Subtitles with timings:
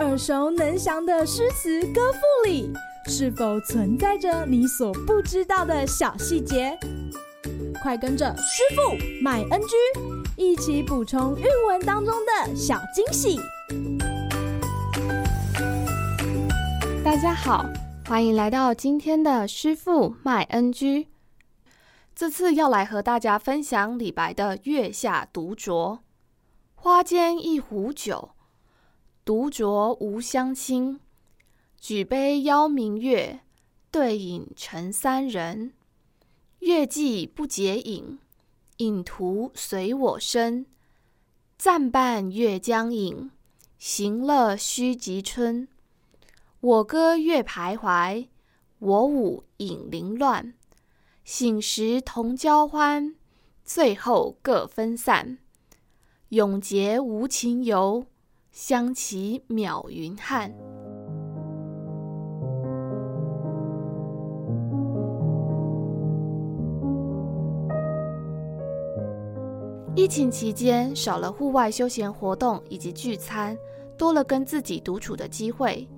[0.00, 2.72] 耳熟能详的诗词歌赋里，
[3.06, 6.78] 是否存在着你所不知道的小细节？
[7.82, 9.76] 快跟着师傅麦恩居
[10.36, 13.38] 一起补充韵文当中的小惊喜！
[17.04, 17.64] 大家好，
[18.06, 21.08] 欢迎来到今天的师傅麦恩居。
[22.14, 25.96] 这次要来和大家分享李白的《月下独酌》：
[26.80, 28.30] 花间一壶酒，
[29.24, 31.00] 独酌无相亲。
[31.76, 33.40] 举杯邀明月，
[33.90, 35.72] 对影成三人。
[36.60, 38.20] 月既不解饮，
[38.76, 40.66] 影徒随我身。
[41.56, 43.32] 暂伴月将影，
[43.76, 45.66] 行乐须及春。
[46.60, 48.28] 我歌月徘徊，
[48.78, 50.54] 我舞影零乱。
[51.24, 53.16] 醒时同交欢，
[53.64, 55.38] 醉后各分散。
[56.30, 58.04] 永结无情游，
[58.50, 60.52] 相期邈云汉。
[69.96, 73.56] 疫情期间，少了户外休闲活动以及聚餐，
[73.96, 75.88] 多了跟自己独处的机会。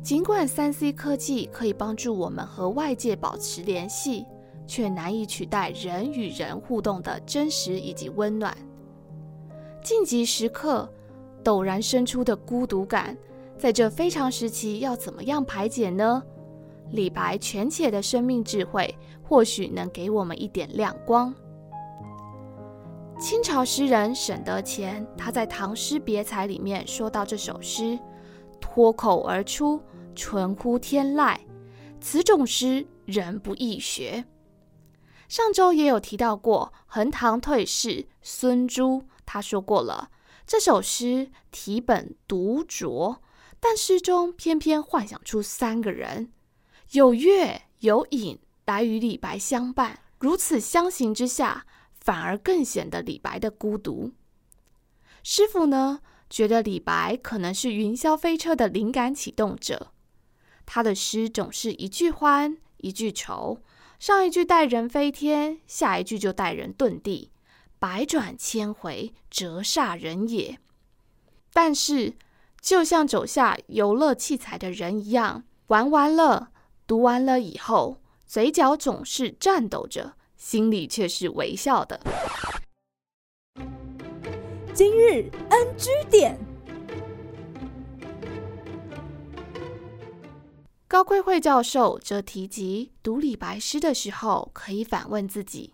[0.00, 4.24] 尽管三 C 科技可以帮助我们和外界保持联系。
[4.64, 8.56] 却难以取代人与人互动的真实以及温暖。
[9.82, 10.88] 晋级时刻，
[11.42, 13.16] 陡然生出的孤独感，
[13.58, 16.22] 在这非常时期要怎么样排解呢？
[16.90, 21.34] 李白权且的生命智慧，或许能给我们一点亮光。
[23.18, 27.98] 清朝诗人沈德潜，他在《唐诗别裁》里面说到这首诗
[28.60, 29.80] ：“脱口而出，
[30.14, 31.36] 纯乎天籁。
[32.00, 34.24] 此种诗，人不易学。”
[35.32, 40.10] 上周也有提到过，横塘退士孙朱，他说过了
[40.46, 43.16] 这首诗题本独酌，
[43.58, 46.30] 但诗中偏偏幻想出三个人，
[46.90, 54.12] 有月有影来与李白相伴，如此相形之下，反而更显得李白的孤独。
[55.22, 59.92] 师傅呢，觉得李白可能是云霄飞车的灵感启动者，
[60.66, 63.62] 他的诗总是一句欢一句愁。
[64.02, 67.30] 上一句带人飞天，下一句就带人遁地，
[67.78, 70.58] 百转千回，折煞人也。
[71.52, 72.14] 但是，
[72.60, 76.50] 就像走下游乐器材的人一样，玩完了，
[76.84, 82.00] 读完了以后，嘴角总是颤抖着，心里却是微笑的。
[84.74, 86.51] 今日 NG 点。
[90.92, 95.72] 高贵惠教授则提及，读李白诗的时候，可以反问自己：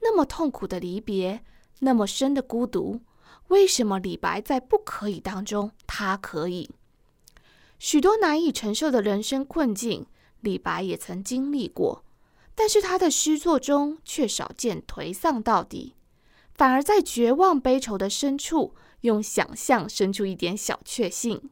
[0.00, 1.44] 那么痛苦的离别，
[1.80, 3.02] 那么深的孤独，
[3.48, 6.70] 为什么李白在不可以当中，他可以？
[7.78, 10.06] 许多难以承受的人生困境，
[10.40, 12.02] 李白也曾经历过，
[12.54, 15.96] 但是他的诗作中却少见颓丧到底，
[16.54, 21.50] 反而在绝望悲愁的深处，用想象生出一点小确幸。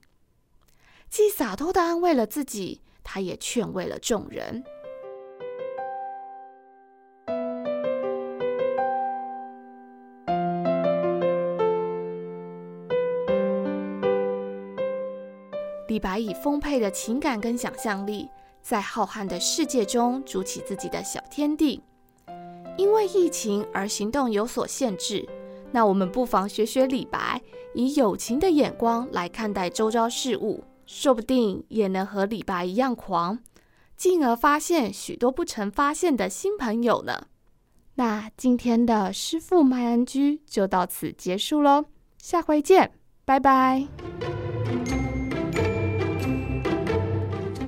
[1.10, 4.62] 既洒脱的安慰了自己，他也劝慰了众人。
[15.88, 18.28] 李白以丰沛的情感跟想象力，
[18.62, 21.82] 在浩瀚的世界中筑起自己的小天地。
[22.76, 25.26] 因为疫情而行动有所限制，
[25.72, 27.42] 那我们不妨学学李白，
[27.74, 30.62] 以友情的眼光来看待周遭事物。
[30.88, 33.38] 说不定也能和李白一样狂，
[33.94, 37.26] 进而发现许多不曾发现的新朋友呢。
[37.96, 41.84] 那今天的师傅麦恩居就到此结束喽，
[42.16, 42.90] 下回见，
[43.26, 43.86] 拜拜。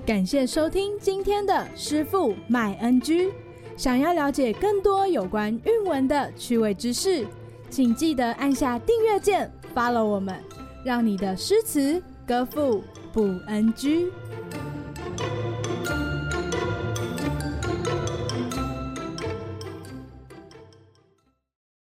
[0.07, 3.31] 感谢收听今天的师傅麦恩居。
[3.77, 7.27] 想要了解更多有关韵文的趣味知识，
[7.69, 10.43] 请记得按下订阅键，follow 我们，
[10.83, 12.83] 让你的诗词歌赋
[13.13, 14.11] 不安居。